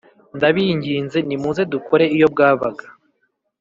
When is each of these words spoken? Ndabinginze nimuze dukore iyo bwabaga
Ndabinginze 0.37 1.17
nimuze 1.27 1.61
dukore 1.73 2.05
iyo 2.15 2.27
bwabaga 2.33 2.85